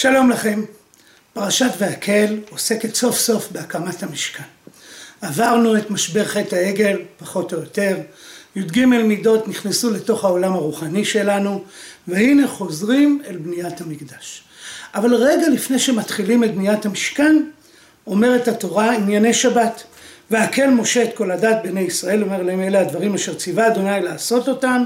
[0.00, 0.64] שלום לכם,
[1.32, 4.42] פרשת והקהל עוסקת סוף סוף בהקמת המשכן.
[5.20, 7.96] עברנו את משבר חטא העגל, פחות או יותר,
[8.56, 11.64] י"ג מידות נכנסו לתוך העולם הרוחני שלנו,
[12.08, 14.42] והנה חוזרים אל בניית המקדש.
[14.94, 17.42] אבל רגע לפני שמתחילים את בניית המשכן,
[18.06, 19.82] אומרת התורה ענייני שבת.
[20.30, 24.48] והקל משה את כל הדת בני ישראל, אומר להם אלה הדברים אשר ציווה אדוני לעשות
[24.48, 24.84] אותם,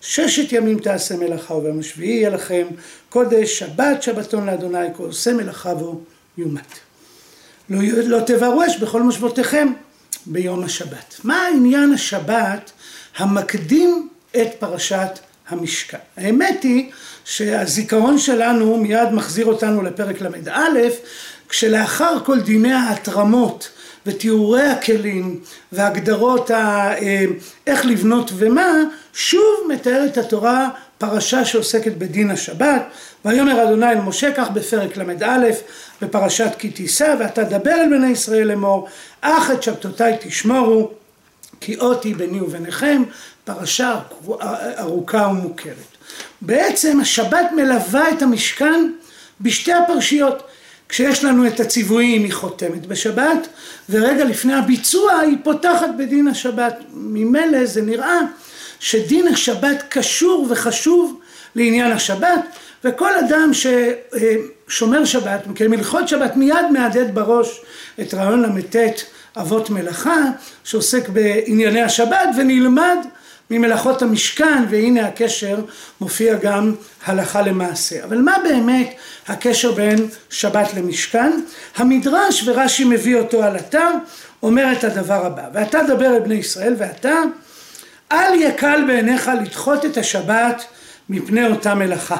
[0.00, 2.66] ששת ימים תעשה מלאכה וביום השביעי יהיה לכם
[3.08, 6.00] קודש, שבת שבתון לאדוני, כל עושה מלאכה בו
[6.38, 6.78] יומת.
[7.70, 9.72] לא, לא תבערו אש בכל מושבותיכם
[10.26, 11.20] ביום השבת.
[11.24, 12.70] מה עניין השבת
[13.16, 15.98] המקדים את פרשת המשכן?
[16.16, 16.90] האמת היא
[17.24, 20.68] שהזיכרון שלנו מיד מחזיר אותנו לפרק ל"א,
[21.48, 23.70] כשלאחר כל דיני ההתרמות
[24.08, 25.40] ותיאורי הכלים
[25.72, 26.56] והגדרות ה,
[26.98, 27.24] אה,
[27.66, 28.72] איך לבנות ומה,
[29.14, 32.82] שוב מתארת התורה פרשה שעוסקת בדין השבת.
[33.24, 35.38] ויאמר אדוני אל משה כך בפרק ל"א
[36.02, 38.88] בפרשת כי תישא ואתה דבר אל בני ישראל לאמור
[39.20, 40.90] אך את שבתותיי תשמורו
[41.60, 43.02] כי אותי ביני וביניכם
[43.44, 44.00] פרשה
[44.78, 45.76] ארוכה ומוכרת.
[46.40, 48.90] בעצם השבת מלווה את המשכן
[49.40, 50.42] בשתי הפרשיות
[50.88, 53.48] כשיש לנו את הציוויים היא חותמת בשבת
[53.90, 56.76] ורגע לפני הביצוע היא פותחת בדין השבת.
[56.94, 58.20] ממילא זה נראה
[58.80, 61.20] שדין השבת קשור וחשוב
[61.54, 62.40] לעניין השבת
[62.84, 67.60] וכל אדם ששומר שבת, מקיים הלכות שבת מיד מהדהד בראש
[68.00, 68.76] את רעיון ל"ט
[69.36, 70.20] אבות מלאכה
[70.64, 72.96] שעוסק בענייני השבת ונלמד
[73.50, 75.60] ממלאכות המשכן והנה הקשר
[76.00, 76.74] מופיע גם
[77.06, 78.04] הלכה למעשה.
[78.04, 78.94] אבל מה באמת
[79.28, 81.32] הקשר בין שבת למשכן?
[81.76, 83.90] המדרש ורש"י מביא אותו על אתר
[84.42, 87.14] אומר את הדבר הבא ואתה דבר אל בני ישראל ואתה
[88.12, 90.64] אל יקל בעיניך לדחות את השבת
[91.08, 92.16] מפני אותה מלאכה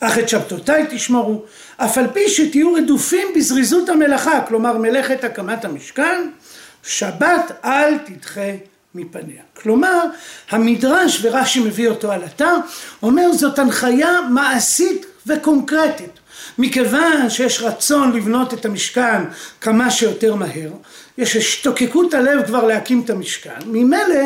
[0.00, 1.42] אך את שבתותיי תשמרו
[1.76, 6.28] אף על פי שתהיו רדופים בזריזות המלאכה כלומר מלאכת הקמת המשכן
[6.82, 8.50] שבת אל תדחה
[8.94, 9.42] מפניה.
[9.62, 10.04] כלומר,
[10.50, 12.56] המדרש, ורש"י מביא אותו על אתר,
[13.02, 16.10] אומר זאת הנחיה מעשית וקונקרטית.
[16.58, 19.22] מכיוון שיש רצון לבנות את המשכן
[19.60, 20.70] כמה שיותר מהר,
[21.18, 24.20] יש השתוקקות הלב כבר להקים את המשכן, ממילא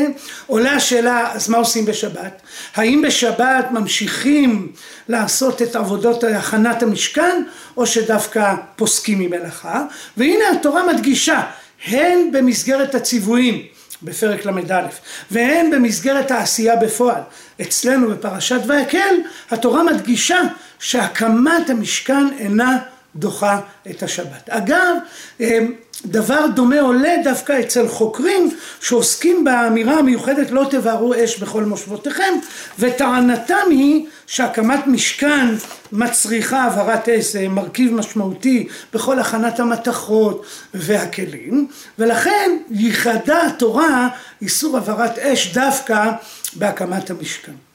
[0.47, 2.42] עולה השאלה אז מה עושים בשבת?
[2.75, 4.72] האם בשבת ממשיכים
[5.09, 7.42] לעשות את עבודות הכנת המשכן
[7.76, 9.84] או שדווקא פוסקים ממלאכה?
[10.16, 11.41] והנה התורה מדגישה
[11.87, 13.62] הן במסגרת הציוויים
[14.03, 14.86] בפרק ל"א,
[15.31, 17.22] והן במסגרת העשייה בפועל.
[17.60, 19.14] אצלנו בפרשת ויקל,
[19.50, 20.38] התורה מדגישה
[20.78, 22.78] שהקמת המשכן אינה
[23.16, 23.60] דוחה
[23.91, 24.48] את השבת.
[24.48, 24.96] אגב,
[25.41, 25.58] אה,
[26.06, 32.34] דבר דומה עולה דווקא אצל חוקרים שעוסקים באמירה המיוחדת לא תבערו אש בכל מושבותיכם
[32.78, 35.47] וטענתם היא שהקמת משכן
[35.92, 41.68] מצריכה העברת אש זה מרכיב משמעותי בכל הכנת המתכות והכלים
[41.98, 44.08] ולכן ייחדה התורה
[44.42, 46.10] איסור העברת אש דווקא
[46.56, 47.67] בהקמת המשכן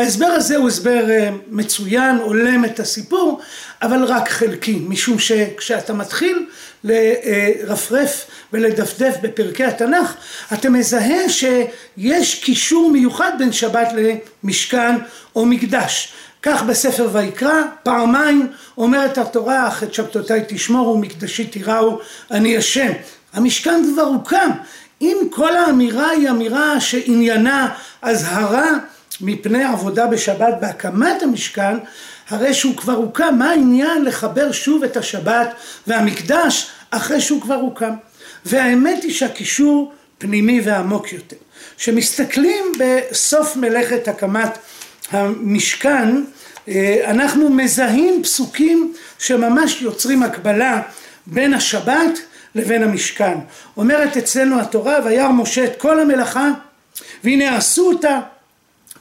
[0.00, 3.40] ההסבר הזה הוא הסבר אה, מצוין, הולם את הסיפור,
[3.82, 6.46] אבל רק חלקי, משום שכשאתה מתחיל
[6.84, 10.14] לרפרף ולדפדף בפרקי התנ"ך,
[10.52, 13.88] אתה מזהה שיש קישור מיוחד בין שבת
[14.42, 14.96] למשכן
[15.36, 16.12] או מקדש.
[16.42, 18.46] כך בספר ויקרא, פעמיים
[18.78, 22.00] אומרת התורה, אך את שבתותיי תשמורו ומקדשי תיראו,
[22.30, 22.92] אני השם.
[23.32, 24.50] המשכן כבר הוקם.
[25.00, 28.78] אם כל האמירה היא אמירה שעניינה אזהרה
[29.20, 31.76] מפני עבודה בשבת בהקמת המשכן,
[32.28, 35.54] הרי שהוא כבר הוקם, מה העניין לחבר שוב את השבת
[35.86, 37.92] והמקדש אחרי שהוא כבר הוקם?
[38.44, 41.36] והאמת היא שהקישור פנימי ועמוק יותר.
[41.76, 44.58] כשמסתכלים בסוף מלאכת הקמת
[45.10, 46.22] המשכן,
[46.68, 50.82] אה, אנחנו מזהים פסוקים שממש יוצרים הקבלה
[51.26, 52.18] בין השבת
[52.54, 53.38] לבין המשכן.
[53.76, 56.48] אומרת אצלנו התורה, וירא משה את כל המלאכה,
[57.24, 58.20] והנה עשו אותה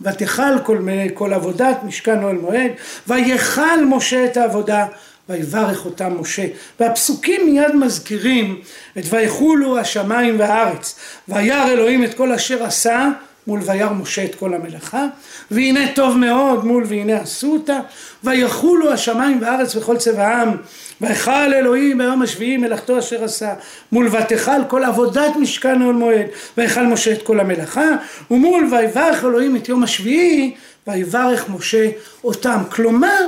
[0.01, 0.77] ותכל כל,
[1.13, 2.71] כל עבודת משכן אוהל מועד,
[3.07, 4.85] ויכל משה את העבודה,
[5.29, 6.46] ויברך אותם משה.
[6.79, 8.61] והפסוקים מיד מזכירים
[8.97, 13.09] את ויכולו השמיים והארץ, וירא אלוהים את כל אשר עשה
[13.49, 15.05] מול וירא משה את כל המלאכה,
[15.51, 17.79] והנה טוב מאוד מול והנה עשו אותה,
[18.23, 20.57] ויחולו השמיים והארץ וכל צבעם,
[21.01, 23.53] ויכל אלוהים ביום השביעי מלאכתו אשר עשה,
[23.91, 26.25] מול ותכל כל עבודת משכן אוהל מועד,
[26.57, 27.87] ויכל משה את כל המלאכה,
[28.31, 30.55] ומול ויברך אלוהים את יום השביעי,
[30.87, 31.90] ויברך משה
[32.23, 32.57] אותם.
[32.72, 33.28] כלומר,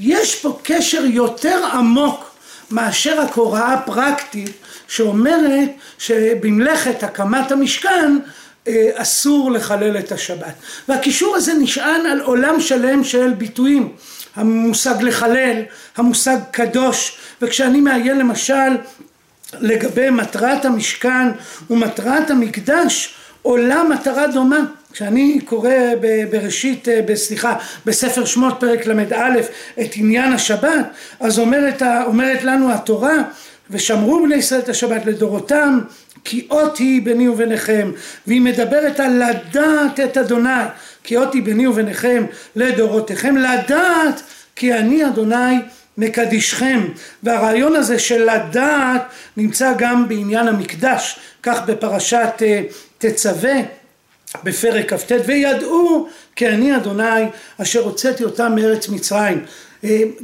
[0.00, 2.30] יש פה קשר יותר עמוק
[2.70, 4.52] מאשר רק הוראה פרקטית
[4.88, 5.68] שאומרת
[5.98, 8.18] שבמלאכת הקמת המשכן
[8.94, 10.54] אסור לחלל את השבת.
[10.88, 13.92] והקישור הזה נשען על עולם שלם של ביטויים.
[14.36, 15.62] המושג לחלל,
[15.96, 18.76] המושג קדוש, וכשאני מעיין למשל
[19.60, 21.28] לגבי מטרת המשכן
[21.70, 24.60] ומטרת המקדש, עולה מטרה דומה.
[24.92, 25.70] כשאני קורא
[26.30, 27.56] בראשית, סליחה,
[27.86, 29.30] בספר שמות פרק ל"א
[29.80, 30.86] את עניין השבת,
[31.20, 33.16] אז אומרת, אומרת לנו התורה,
[33.70, 35.80] ושמרו בני ישראל את השבת לדורותם,
[36.24, 37.90] כי אות היא ביני וביניכם,
[38.26, 40.50] והיא מדברת על לדעת את אדוני,
[41.04, 42.24] כי אות היא ביני וביניכם
[42.56, 44.22] לדורותיכם, לדעת
[44.56, 45.58] כי אני אדוני
[45.98, 46.80] מקדישכם,
[47.22, 49.02] והרעיון הזה של לדעת
[49.36, 52.42] נמצא גם בעניין המקדש, כך בפרשת
[52.98, 53.54] תצווה
[54.44, 57.24] בפרק כ"ט, וידעו כי אני אדוני
[57.62, 59.44] אשר הוצאתי אותם מארץ מצרים.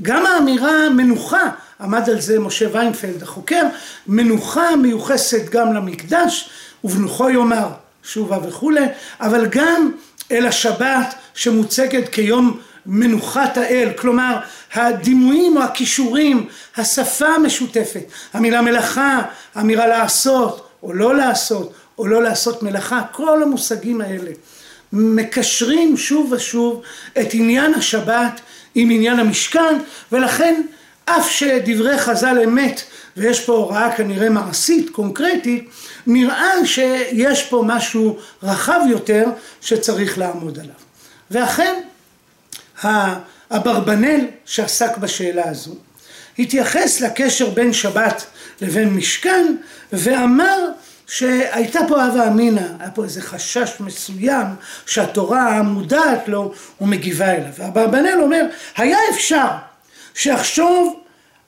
[0.03, 3.63] גם האמירה מנוחה, עמד על זה משה ויינפלד החוקר,
[4.07, 6.51] מנוחה מיוחסת גם למקדש,
[6.85, 7.69] ובנוחו יאמר
[8.03, 8.85] שובה וכולי,
[9.21, 9.93] אבל גם
[10.33, 14.39] אל השבת שמוצגת כיום מנוחת האל, כלומר
[14.75, 16.47] הדימויים או הכישורים,
[16.77, 19.23] השפה המשותפת, המילה מלאכה,
[19.55, 24.31] האמירה לעשות או לא לעשות, או לא לעשות מלאכה, כל המושגים האלה
[24.93, 26.83] מקשרים שוב ושוב
[27.21, 28.41] את עניין השבת
[28.75, 29.79] עם עניין המשכן,
[30.13, 30.63] ולכן
[31.17, 32.81] אף שדברי חז"ל אמת,
[33.17, 35.69] ויש פה הוראה כנראה מעשית, קונקרטית,
[36.07, 39.25] נראה שיש פה משהו רחב יותר
[39.61, 40.75] שצריך לעמוד עליו.
[41.31, 41.75] ואכן,
[43.51, 45.75] אברבנאל שעסק בשאלה הזו,
[46.39, 48.25] התייחס לקשר בין שבת
[48.61, 49.57] לבין משכן,
[49.93, 50.71] ואמר
[51.07, 54.47] שהייתה פה הווה אמינא, היה פה איזה חשש מסוים
[54.87, 57.53] שהתורה מודעת לו ומגיבה אליו.
[57.59, 58.43] ואברבנאל אומר,
[58.77, 59.49] היה אפשר
[60.19, 61.01] שיחשוב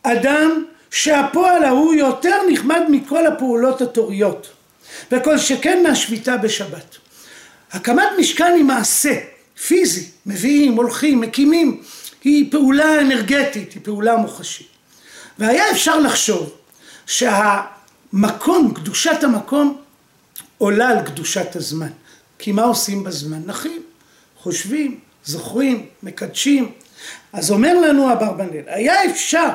[0.02, 4.50] אדם שהפועל ההוא יותר נחמד מכל הפעולות התוריות,
[5.12, 6.96] וכל שכן מהשביתה בשבת.
[7.72, 9.18] הקמת משכן היא מעשה
[9.66, 11.82] פיזי, מביאים, הולכים, מקימים,
[12.24, 14.68] היא פעולה אנרגטית, היא פעולה מוחשית.
[15.38, 16.56] והיה אפשר לחשוב
[17.06, 17.60] שה...
[18.12, 19.80] מקום, קדושת המקום
[20.58, 21.90] עולה על קדושת הזמן.
[22.38, 23.42] כי מה עושים בזמן?
[23.46, 23.82] נחים,
[24.36, 26.72] חושבים, זוכרים, מקדשים.
[27.32, 29.48] אז אומר לנו אברבנאל, היה אפשר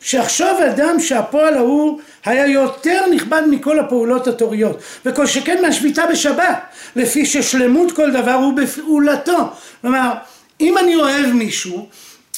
[0.00, 6.58] שיחשוב אדם שהפועל ההוא היה יותר נכבד מכל הפעולות התוריות וכל שכן מהשביתה בשבת
[6.96, 9.50] לפי ששלמות כל דבר הוא בפעולתו.
[9.80, 10.12] כלומר
[10.60, 11.88] אם אני אוהב מישהו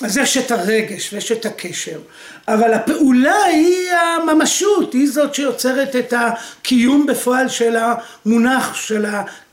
[0.02, 1.98] אז יש את הרגש ויש את הקשר,
[2.48, 9.06] אבל הפעולה היא הממשות, היא זאת שיוצרת את הקיום בפועל של המונח, של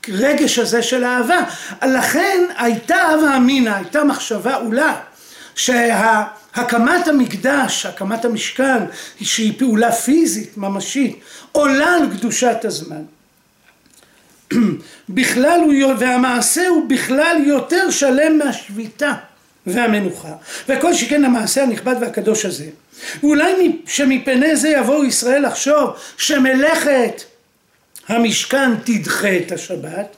[0.09, 1.39] הרגש הזה של האהבה.
[1.85, 4.93] לכן הייתה אהבה אמינא, הייתה מחשבה אולי,
[5.55, 8.83] שהקמת המקדש, הקמת המשכן,
[9.21, 11.19] שהיא פעולה פיזית, ממשית,
[11.51, 13.01] עולה על קדושת הזמן.
[15.09, 19.13] בכלל הוא, והמעשה הוא בכלל יותר שלם מהשביתה.
[19.67, 20.33] והמנוחה,
[20.69, 22.65] וכל שכן המעשה הנכבד והקדוש הזה.
[23.23, 27.21] ואולי שמפני זה יבואו ישראל לחשוב שמלאכת
[28.07, 30.15] המשכן תדחה את השבת,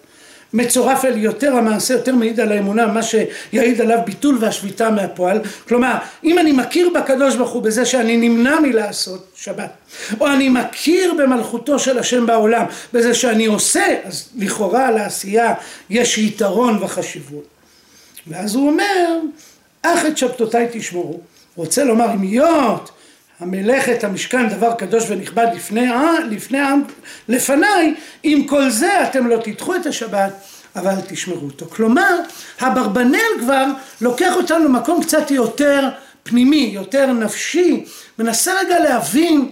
[0.53, 5.39] מצורף אל יותר המעשה, יותר מעיד על האמונה, מה שיעיד עליו ביטול והשביתה מהפועל.
[5.67, 9.69] כלומר, אם אני מכיר בקדוש ברוך הוא בזה שאני נמנע מלעשות שבת,
[10.19, 15.53] או אני מכיר במלכותו של השם בעולם בזה שאני עושה, אז לכאורה לעשייה
[15.89, 17.47] יש יתרון וחשיבות.
[18.27, 19.19] ואז הוא אומר,
[19.81, 21.19] אך את שבתותיי תשמורו.
[21.55, 22.91] רוצה לומר, אם היות
[23.39, 25.87] המלאכת המשכן דבר קדוש ונכבד לפני,
[26.29, 26.83] לפני העם,
[27.27, 30.33] לפניי, עם כל זה אתם לא תדחו את השבת,
[30.75, 31.65] אבל תשמרו אותו.
[31.65, 32.19] כלומר,
[32.59, 33.65] אברבנאל כבר
[34.01, 35.89] לוקח אותנו למקום קצת יותר
[36.23, 37.85] פנימי, יותר נפשי,
[38.19, 39.51] מנסה רגע להבין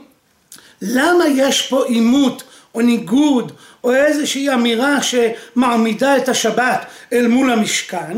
[0.81, 2.43] למה יש פה עימות
[2.75, 3.51] או ניגוד
[3.83, 8.17] או איזושהי אמירה שמעמידה את השבת אל מול המשכן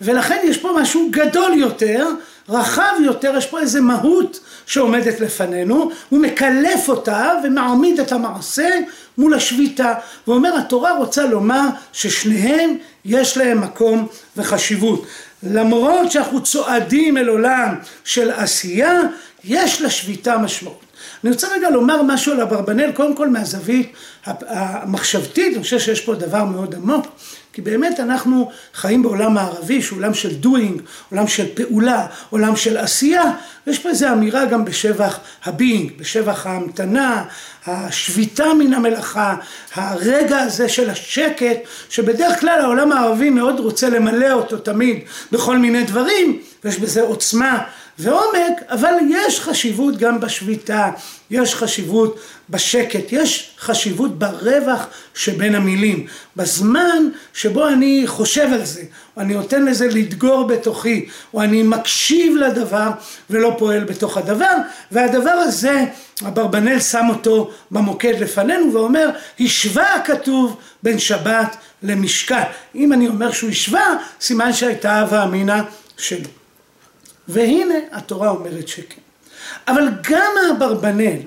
[0.00, 2.06] ולכן יש פה משהו גדול יותר,
[2.50, 8.70] רחב יותר, יש פה איזה מהות שעומדת לפנינו, הוא מקלף אותה ומעמיד את המעשה
[9.18, 9.94] מול השביתה
[10.26, 15.06] ואומר התורה רוצה לומר ששניהם יש להם מקום וחשיבות.
[15.42, 19.00] למרות שאנחנו צועדים אל עולם של עשייה
[19.44, 20.80] יש לשביתה משמעות.
[21.24, 23.92] אני רוצה רגע לומר משהו על אברבנאל, קודם כל מהזווית
[24.26, 27.06] המחשבתית, אני חושב שיש פה דבר מאוד עמוק,
[27.52, 30.80] כי באמת אנחנו חיים בעולם הערבי, שהוא עולם של doing,
[31.10, 33.24] עולם של פעולה, עולם של עשייה,
[33.66, 37.24] ויש פה איזו אמירה גם בשבח הבינג, בשבח ההמתנה,
[37.66, 39.34] השביתה מן המלאכה,
[39.74, 41.56] הרגע הזה של השקט,
[41.90, 44.98] שבדרך כלל העולם הערבי מאוד רוצה למלא אותו תמיד
[45.32, 47.62] בכל מיני דברים, ויש בזה עוצמה
[47.98, 50.90] ועומק, אבל יש חשיבות גם בשביתה,
[51.30, 58.82] יש חשיבות בשקט, יש חשיבות ברווח שבין המילים, בזמן שבו אני חושב על זה,
[59.16, 62.90] או אני נותן לזה לדגור בתוכי, או אני מקשיב לדבר
[63.30, 64.56] ולא פועל בתוך הדבר,
[64.92, 65.84] והדבר הזה,
[66.28, 72.42] אברבנאל שם אותו במוקד לפנינו ואומר, השווה הכתוב בין שבת למשכן.
[72.74, 75.62] אם אני אומר שהוא השווה, סימן שהייתה הווה אמינא
[75.96, 76.28] שלו.
[77.28, 79.00] והנה התורה אומרת שכן.
[79.68, 81.18] אבל גם האברבנאל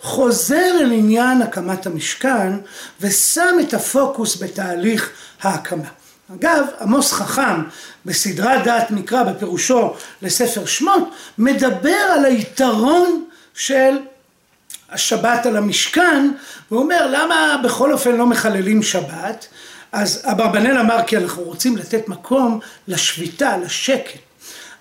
[0.00, 2.52] חוזר אל עניין הקמת המשכן
[3.00, 5.10] ושם את הפוקוס בתהליך
[5.42, 5.88] ההקמה.
[6.34, 7.62] אגב, עמוס חכם
[8.06, 13.24] בסדרת דעת מקרא בפירושו לספר שמות מדבר על היתרון
[13.54, 13.98] של
[14.90, 16.30] השבת על המשכן
[16.70, 19.46] ואומר למה בכל אופן לא מחללים שבת?
[19.92, 24.18] אז אברבנאל אמר כי אנחנו רוצים לתת מקום לשביתה, לשקט.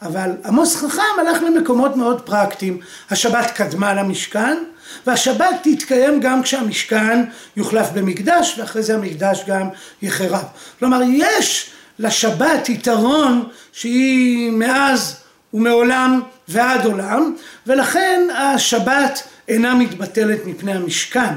[0.01, 2.79] אבל עמוס חכם הלך למקומות מאוד פרקטיים.
[3.09, 4.57] השבת קדמה למשכן
[5.07, 7.23] והשבת תתקיים גם כשהמשכן
[7.55, 9.69] יוחלף במקדש ואחרי זה המקדש גם
[10.01, 10.43] יחרב.
[10.79, 11.69] כלומר יש
[11.99, 15.15] לשבת יתרון שהיא מאז
[15.53, 17.35] ומעולם ועד עולם
[17.67, 21.33] ולכן השבת אינה מתבטלת מפני המשכן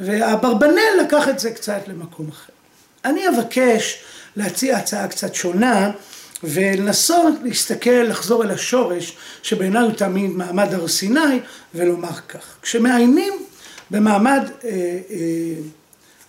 [0.00, 2.52] ואברבנאל לקח את זה קצת למקום אחר.
[3.04, 4.02] אני אבקש
[4.36, 5.90] להציע הצעה קצת שונה
[6.44, 11.40] ולנסות להסתכל, לחזור אל השורש שבעיניי הוא תמיד מעמד הר סיני
[11.74, 12.56] ולומר כך.
[12.62, 13.32] כשמעיינים
[13.90, 14.70] במעמד אה,
[15.10, 15.54] אה,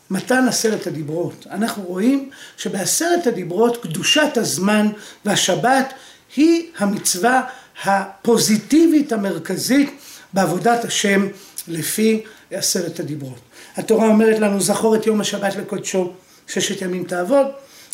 [0.09, 4.87] מתן עשרת הדיברות, אנחנו רואים שבעשרת הדיברות קדושת הזמן
[5.25, 5.93] והשבת
[6.35, 7.41] היא המצווה
[7.83, 9.89] הפוזיטיבית המרכזית
[10.33, 11.27] בעבודת השם
[11.67, 13.39] לפי עשרת הדיברות.
[13.75, 16.13] התורה אומרת לנו זכור את יום השבת לקודשו,
[16.47, 17.47] ששת ימים תעבוד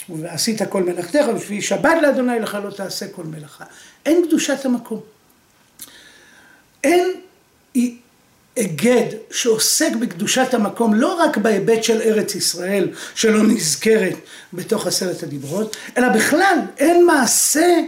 [0.10, 3.66] ועשית כל מלאכתך, ושביעי שבת לאדוני לך לא תעשה כל מלאכה.
[4.06, 5.00] אין קדושת המקום.
[6.84, 7.14] אין
[8.56, 14.16] היגד שעוסק בקדושת המקום לא רק בהיבט של ארץ ישראל שלא נזכרת
[14.54, 17.80] בתוך עשרת הדיברות, אלא בכלל אין מעשה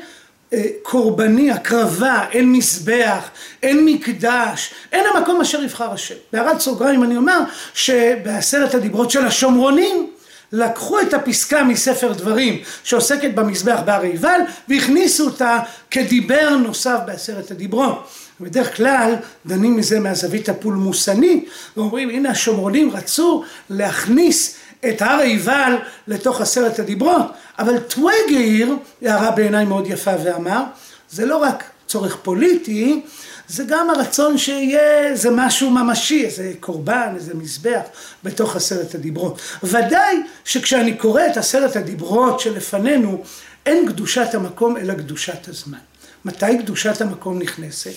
[0.53, 3.29] אה, קורבני, הקרבה, אין מזבח,
[3.63, 6.15] אין מקדש, אין המקום אשר יבחר השם.
[6.33, 7.39] בהערת סוגריים אני אומר
[7.73, 10.09] שבעשרת הדיברות של השומרונים
[10.51, 15.59] לקחו את הפסקה מספר דברים שעוסקת במזבח בהר עיבל והכניסו אותה
[15.91, 18.07] כדיבר נוסף בעשרת הדיברות.
[18.41, 24.55] בדרך כלל דנים מזה מהזווית הפולמוסנית ואומרים הנה השומרונים רצו להכניס
[24.89, 25.77] את הר עיבל
[26.07, 27.25] לתוך עשרת הדיברות
[27.59, 30.63] אבל טוויג העיר הערה בעיניי מאוד יפה ואמר
[31.09, 33.01] זה לא רק צורך פוליטי
[33.47, 37.81] זה גם הרצון שיהיה איזה משהו ממשי, איזה קורבן, איזה מזבח
[38.23, 39.41] בתוך עשרת הדיברות.
[39.63, 43.23] ודאי שכשאני קורא את עשרת הדיברות שלפנינו,
[43.65, 45.77] אין קדושת המקום אלא קדושת הזמן.
[46.25, 47.91] מתי קדושת המקום נכנסת?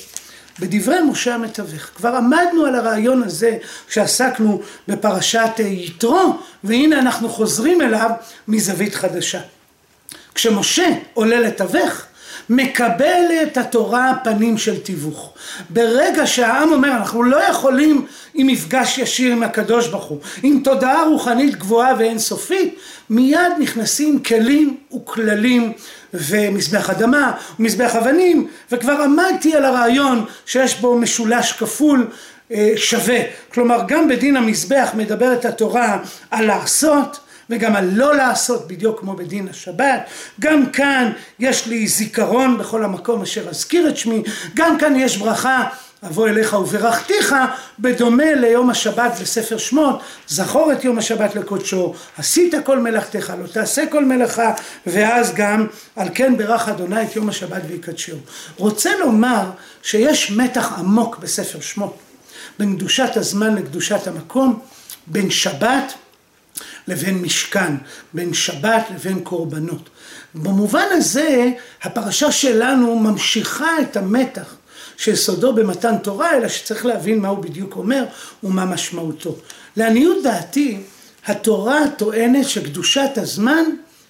[0.60, 1.90] בדברי משה המתווך.
[1.94, 3.56] כבר עמדנו על הרעיון הזה
[3.88, 8.10] כשעסקנו בפרשת יתרו, והנה אנחנו חוזרים אליו
[8.48, 9.40] מזווית חדשה.
[10.34, 12.04] כשמשה עולה לתווך,
[12.50, 15.32] מקבל את התורה פנים של תיווך.
[15.70, 21.04] ברגע שהעם אומר אנחנו לא יכולים עם מפגש ישיר עם הקדוש ברוך הוא, עם תודעה
[21.04, 22.74] רוחנית גבוהה ואינסופית,
[23.10, 25.72] מיד נכנסים כלים וכללים
[26.14, 32.06] ומזבח אדמה ומזבח אבנים וכבר עמדתי על הרעיון שיש בו משולש כפול
[32.52, 33.20] אה, שווה.
[33.54, 35.98] כלומר גם בדין המזבח מדברת התורה
[36.30, 40.00] על לעשות וגם על לא לעשות בדיוק כמו בדין השבת.
[40.40, 44.22] גם כאן יש לי זיכרון בכל המקום אשר אזכיר את שמי.
[44.54, 45.68] גם כאן יש ברכה
[46.06, 47.34] אבוא אליך וברכתיך
[47.78, 53.86] בדומה ליום השבת בספר שמות זכור את יום השבת לקודשו עשית כל מלאכתך לא תעשה
[53.86, 54.52] כל מלאכה
[54.86, 55.66] ואז גם
[55.96, 58.16] על כן ברך אדוני את יום השבת ויקדשו
[58.56, 59.50] רוצה לומר
[59.82, 61.98] שיש מתח עמוק בספר שמות
[62.58, 64.60] בין קדושת הזמן לקדושת המקום
[65.06, 65.92] בין שבת
[66.90, 67.74] לבין משכן,
[68.14, 69.88] בין שבת לבין קורבנות.
[70.34, 71.50] במובן הזה
[71.82, 74.56] הפרשה שלנו ממשיכה את המתח
[74.96, 78.04] שיסודו במתן תורה, אלא שצריך להבין מה הוא בדיוק אומר
[78.42, 79.36] ומה משמעותו.
[79.76, 80.78] לעניות דעתי,
[81.26, 83.64] התורה טוענת שקדושת הזמן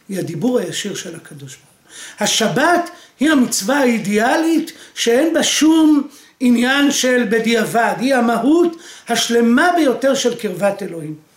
[0.09, 2.25] היא הדיבור הישיר של הקדוש ברוך הוא.
[2.27, 6.09] השבת היא המצווה האידיאלית שאין בה שום
[6.41, 8.77] עניין של בדיעבד, היא המהות
[9.09, 11.30] השלמה ביותר של קרבת אלוהים.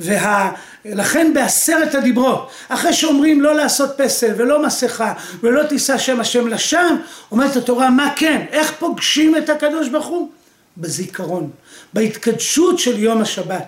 [0.00, 5.12] ולכן בעשרת הדיברות, אחרי שאומרים לא לעשות פסל ולא מסכה
[5.42, 6.96] ולא תישא שם השם לשם,
[7.32, 10.30] אומרת התורה מה כן, איך פוגשים את הקדוש ברוך הוא?
[10.76, 11.50] בזיכרון,
[11.92, 13.64] בהתקדשות של יום השבת.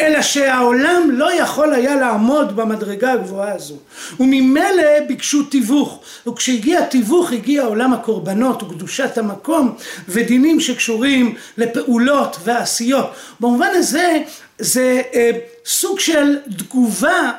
[0.00, 3.76] אלא שהעולם לא יכול היה לעמוד במדרגה הגבוהה הזו.
[4.20, 9.74] וממילא ביקשו תיווך, וכשהגיע תיווך הגיע עולם הקורבנות וקדושת המקום
[10.08, 13.10] ודינים שקשורים לפעולות ועשיות.
[13.40, 14.18] במובן הזה
[14.58, 15.30] זה אה,
[15.68, 17.32] סוג של תגובה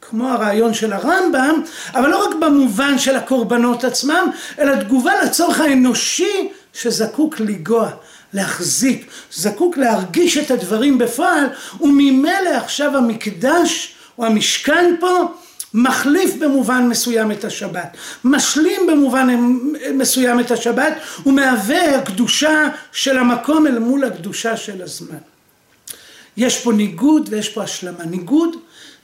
[0.00, 1.62] כמו הרעיון של הרמב"ם,
[1.94, 7.90] אבל לא רק במובן של הקורבנות עצמם, אלא תגובה לצורך האנושי שזקוק לגוע,
[8.32, 11.46] להחזיק, זקוק להרגיש את הדברים בפועל,
[11.80, 15.34] וממילא עכשיו המקדש או המשכן פה
[15.74, 19.28] מחליף במובן מסוים את השבת, משלים במובן
[19.94, 20.92] מסוים את השבת,
[21.26, 25.29] ומהווה הקדושה של המקום אל מול הקדושה של הזמן.
[26.36, 28.04] יש פה ניגוד ויש פה השלמה.
[28.04, 28.56] ניגוד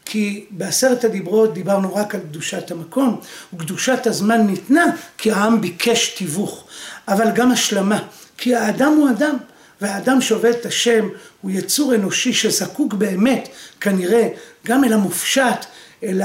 [0.05, 3.21] כי בעשרת הדיברות דיברנו רק על קדושת המקום,
[3.55, 4.85] וקדושת הזמן ניתנה
[5.19, 6.65] כי העם ביקש תיווך,
[7.09, 8.03] אבל גם השלמה,
[8.39, 9.37] כי האדם הוא אדם,
[9.81, 11.09] והאדם שעובד את השם
[11.41, 13.49] הוא יצור אנושי שזקוק באמת,
[13.81, 14.29] כנראה,
[14.67, 15.65] גם אל המופשט,
[16.03, 16.23] אל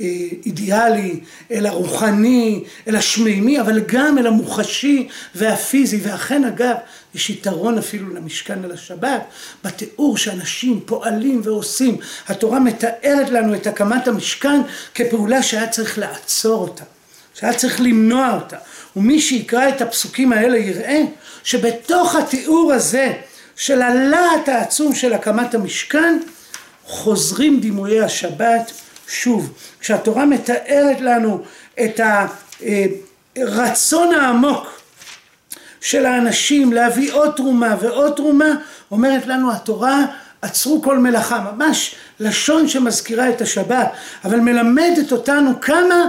[0.00, 6.74] האידיאלי, אל הרוחני, אל השמימי, אבל גם אל המוחשי והפיזי, ואכן אגב,
[7.14, 9.22] יש יתרון אפילו למשכן על השבת,
[9.64, 11.96] בתיאור שאנשים פועלים ועושים.
[12.28, 14.60] התורה מתארת לנו את הקמת המשכן
[14.94, 16.84] כפעולה שהיה צריך לעצור אותה,
[17.34, 18.56] שהיה צריך למנוע אותה.
[18.96, 21.02] ומי שיקרא את הפסוקים האלה יראה
[21.44, 23.12] שבתוך התיאור הזה
[23.56, 26.18] של הלהט העצום של הקמת המשכן,
[26.86, 28.72] חוזרים דימויי השבת
[29.10, 29.52] שוב.
[29.80, 31.42] כשהתורה מתארת לנו
[31.84, 32.00] את
[33.36, 34.80] הרצון העמוק
[35.80, 38.54] של האנשים להביא עוד תרומה ועוד תרומה,
[38.90, 40.04] אומרת לנו התורה
[40.42, 43.92] עצרו כל מלאכה, ממש לשון שמזכירה את השבת,
[44.24, 46.08] אבל מלמדת אותנו כמה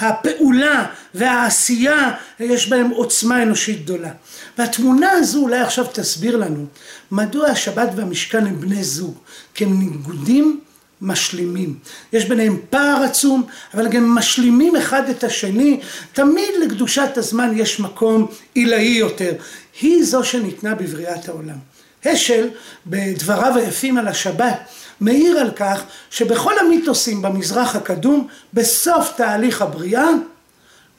[0.00, 4.10] הפעולה והעשייה יש בהם עוצמה אנושית גדולה.
[4.58, 6.66] והתמונה הזו אולי עכשיו תסביר לנו
[7.10, 9.18] מדוע השבת והמשכן הם בני זוג,
[9.54, 10.60] כי הם ניגודים
[11.02, 11.78] משלימים.
[12.12, 15.80] יש ביניהם פער עצום, אבל גם משלימים אחד את השני.
[16.12, 19.32] תמיד לקדושת הזמן יש מקום עילאי יותר.
[19.80, 21.56] היא זו שניתנה בבריאת העולם.
[22.04, 22.48] השל,
[22.86, 24.60] בדבריו היפים על השבת,
[25.00, 30.08] מעיר על כך שבכל המיתוסים במזרח הקדום, בסוף תהליך הבריאה,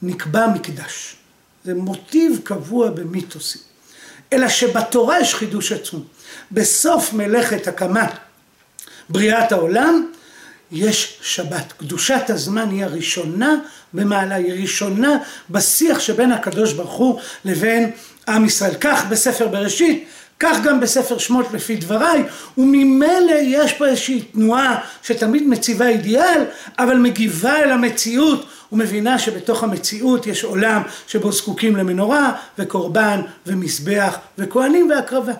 [0.01, 1.15] נקבע מקדש.
[1.65, 3.61] זה מוטיב קבוע במיתוסים.
[4.33, 6.03] אלא שבתורה יש חידוש עצום.
[6.51, 8.11] בסוף מלאכת הקמת
[9.09, 10.05] בריאת העולם,
[10.71, 11.73] יש שבת.
[11.77, 13.55] קדושת הזמן היא הראשונה
[13.93, 15.17] במעלה, היא ראשונה
[15.49, 17.91] בשיח שבין הקדוש ברוך הוא לבין
[18.27, 18.73] עם ישראל.
[18.79, 20.05] כך בספר בראשית,
[20.39, 22.23] כך גם בספר שמות לפי דבריי,
[22.57, 26.43] וממילא יש פה איזושהי תנועה שתמיד מציבה אידיאל,
[26.79, 34.89] אבל מגיבה אל המציאות ומבינה שבתוך המציאות יש עולם שבו זקוקים למנורה וקורבן ומזבח וכהנים
[34.89, 35.33] והקרבה.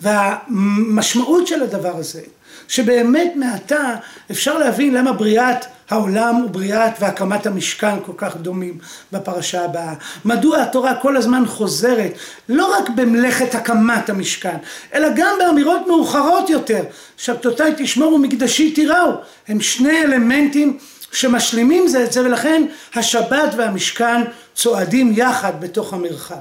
[0.00, 2.20] והמשמעות של הדבר הזה
[2.68, 3.94] שבאמת מעתה
[4.30, 8.78] אפשר להבין למה בריאת העולם ובריאת והקמת המשכן כל כך דומים
[9.12, 9.94] בפרשה הבאה.
[10.24, 12.12] מדוע התורה כל הזמן חוזרת
[12.48, 14.56] לא רק במלאכת הקמת המשכן,
[14.94, 16.82] אלא גם באמירות מאוחרות יותר,
[17.16, 19.12] שבתותיי תשמור ומקדשי תיראו,
[19.48, 20.78] הם שני אלמנטים
[21.12, 22.62] שמשלימים זה את זה ולכן
[22.94, 24.22] השבת והמשכן
[24.54, 26.34] צועדים יחד בתוך המרחב.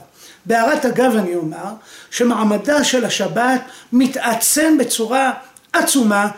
[0.48, 1.74] בהערת אגב אני אומר
[2.12, 5.34] שמעמדה של השבת מתעצם בצורה
[5.74, 6.30] עצומה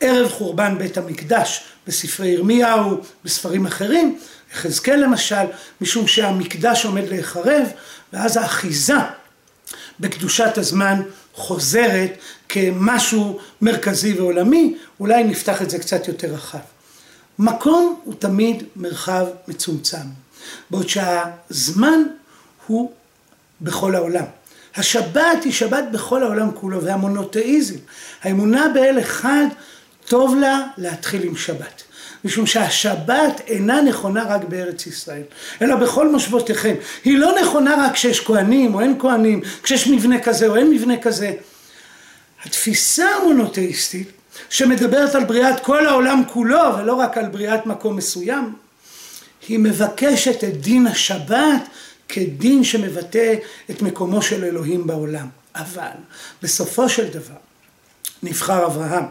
[0.00, 4.18] ערב חורבן בית המקדש בספרי ירמיהו, בספרים אחרים,
[4.52, 5.44] יחזקאל למשל,
[5.80, 7.66] משום שהמקדש עומד להיחרב,
[8.12, 8.94] ואז האחיזה
[10.00, 11.02] בקדושת הזמן
[11.34, 12.10] חוזרת
[12.48, 16.58] כמשהו מרכזי ועולמי, אולי נפתח את זה קצת יותר רחב.
[17.38, 20.06] מקום הוא תמיד מרחב מצומצם,
[20.70, 22.02] בעוד שהזמן
[22.66, 22.92] הוא
[23.60, 24.24] בכל העולם.
[24.76, 27.76] השבת היא שבת בכל העולם כולו, והמונותאיזם,
[28.22, 29.46] האמונה באל אחד,
[30.06, 31.82] טוב לה להתחיל עם שבת.
[32.24, 35.22] משום שהשבת אינה נכונה רק בארץ ישראל,
[35.62, 36.74] אלא בכל מושבותיכם.
[37.04, 40.96] היא לא נכונה רק כשיש כהנים או אין כהנים, כשיש מבנה כזה או אין מבנה
[40.96, 41.32] כזה.
[42.44, 44.10] התפיסה המונותאיסטית,
[44.50, 48.54] שמדברת על בריאת כל העולם כולו, ולא רק על בריאת מקום מסוים,
[49.48, 51.62] היא מבקשת את דין השבת
[52.12, 53.34] כדין שמבטא
[53.70, 55.28] את מקומו של אלוהים בעולם.
[55.54, 55.90] אבל
[56.42, 57.34] בסופו של דבר
[58.22, 59.04] נבחר אברהם,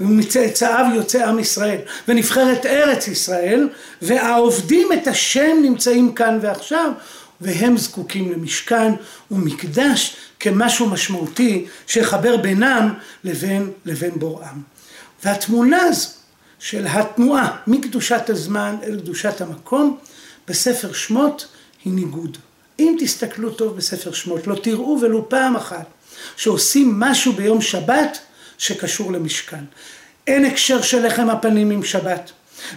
[0.00, 3.68] ומצאצאיו יוצא עם ישראל, ונבחרת ארץ ישראל,
[4.02, 6.92] והעובדים את השם נמצאים כאן ועכשיו,
[7.40, 8.92] והם זקוקים למשכן
[9.30, 14.62] ומקדש כמשהו משמעותי שיחבר בינם לבין, לבין בוראם.
[15.24, 16.08] והתמונה הזו
[16.58, 19.98] של התנועה מקדושת הזמן אל קדושת המקום
[20.48, 21.46] בספר שמות
[21.84, 22.38] היא ניגוד.
[22.78, 25.86] אם תסתכלו טוב בספר שמות, לא תראו ולו פעם אחת
[26.36, 28.18] שעושים משהו ביום שבת
[28.58, 29.64] שקשור למשכן.
[30.26, 32.30] אין הקשר של לחם הפנים עם שבת,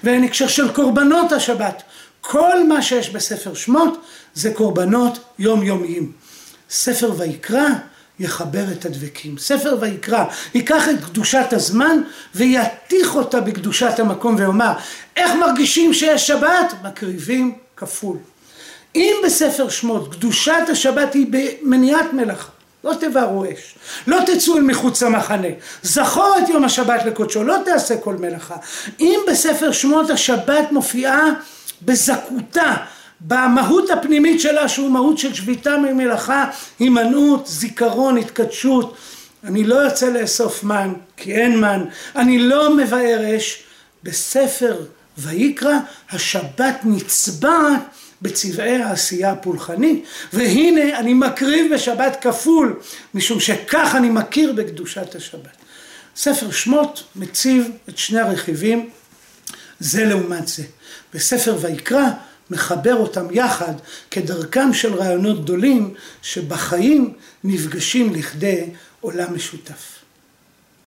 [0.03, 1.83] ואין הקשר של קורבנות השבת.
[2.21, 4.01] כל מה שיש בספר שמות
[4.33, 6.11] זה קורבנות יומיומיים.
[6.69, 7.67] ספר ויקרא
[8.19, 9.37] יחבר את הדבקים.
[9.37, 12.01] ספר ויקרא ייקח את קדושת הזמן
[12.35, 14.73] ויתיך אותה בקדושת המקום ויאמר
[15.17, 16.73] איך מרגישים שיש שבת?
[16.83, 18.17] מקריבים כפול.
[18.95, 22.51] אם בספר שמות קדושת השבת היא במניעת מלאכה,
[22.83, 23.75] לא תבערו אש,
[24.07, 25.47] לא תצאו אל מחוץ למחנה,
[25.83, 28.55] זכור את יום השבת לקודשו, לא תעשה כל מלאכה.
[28.99, 31.25] אם בספר שמות השבת מופיעה
[31.81, 32.75] בזכותה,
[33.21, 36.45] במהות הפנימית שלה שהוא מהות של שביתה ממלאכה,
[36.79, 38.97] הימנעות, זיכרון, התקדשות,
[39.43, 43.63] אני לא יוצא לאסוף מן כי אין מן, אני לא מבאר אש,
[44.03, 44.75] בספר
[45.17, 45.77] ויקרא
[46.11, 47.81] השבת נצבעת
[48.23, 52.79] בצבעי העשייה הפולחנית והנה אני מקריב בשבת כפול
[53.13, 55.57] משום שכך אני מכיר בקדושת השבת.
[56.15, 58.89] ספר שמות מציב את שני הרכיבים
[59.79, 60.63] זה לעומת זה.
[61.13, 62.09] בספר ויקרא
[62.49, 63.73] מחבר אותם יחד
[64.11, 68.69] כדרכם של רעיונות גדולים שבחיים נפגשים לכדי
[69.01, 70.02] עולם משותף.